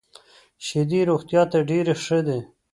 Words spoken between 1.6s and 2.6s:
ډېري ښه دي.